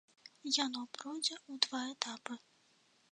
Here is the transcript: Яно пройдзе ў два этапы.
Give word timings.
Яно 0.65 0.81
пройдзе 0.97 1.35
ў 1.35 1.53
два 1.63 1.81
этапы. 1.93 2.39